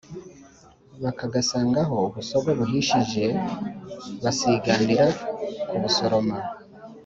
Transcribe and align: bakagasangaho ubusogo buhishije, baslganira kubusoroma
bakagasangaho 1.03 1.95
ubusogo 2.07 2.49
buhishije, 2.59 3.25
baslganira 4.23 5.05
kubusoroma 5.67 6.37